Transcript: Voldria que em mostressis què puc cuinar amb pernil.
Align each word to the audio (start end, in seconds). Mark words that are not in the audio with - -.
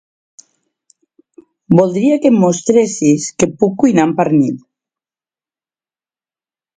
Voldria 1.79 2.15
que 2.23 2.31
em 2.33 2.39
mostressis 2.45 3.27
què 3.43 3.49
puc 3.59 3.75
cuinar 3.83 4.07
amb 4.07 4.17
pernil. 4.23 4.57